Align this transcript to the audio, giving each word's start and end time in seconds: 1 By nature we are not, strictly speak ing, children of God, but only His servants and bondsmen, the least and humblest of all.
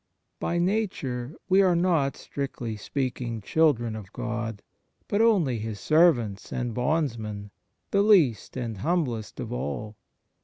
1 0.39 0.49
By 0.49 0.57
nature 0.57 1.35
we 1.47 1.61
are 1.61 1.75
not, 1.75 2.15
strictly 2.17 2.75
speak 2.75 3.21
ing, 3.21 3.39
children 3.39 3.95
of 3.95 4.11
God, 4.13 4.63
but 5.07 5.21
only 5.21 5.59
His 5.59 5.79
servants 5.79 6.51
and 6.51 6.73
bondsmen, 6.73 7.51
the 7.91 8.01
least 8.01 8.57
and 8.57 8.79
humblest 8.79 9.39
of 9.39 9.53
all. 9.53 9.95